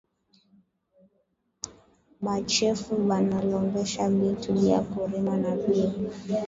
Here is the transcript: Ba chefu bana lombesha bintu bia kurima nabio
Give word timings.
Ba 2.21 2.35
chefu 2.51 2.95
bana 3.09 3.37
lombesha 3.49 4.03
bintu 4.19 4.49
bia 4.59 4.79
kurima 4.89 5.33
nabio 5.41 5.89